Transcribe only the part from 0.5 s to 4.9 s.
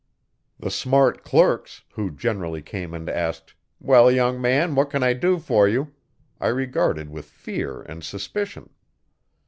The smart clerks, who generally came and asked, 'Well, young man, what